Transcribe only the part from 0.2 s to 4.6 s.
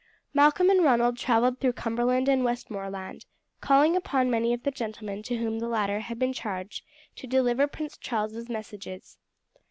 Malcolm and Ronald travelled through Cumberland and Westmoreland, calling upon many